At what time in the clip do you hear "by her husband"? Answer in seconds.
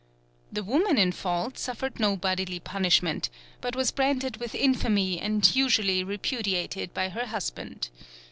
6.91-7.89